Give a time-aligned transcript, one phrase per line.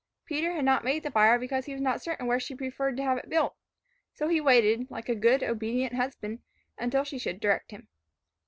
[0.25, 3.03] Peter had not made the fire because he was not certain where she preferred to
[3.03, 3.53] have it built;
[4.15, 6.39] so he waited, like a good, obedient husband,
[6.75, 7.87] until she should direct him.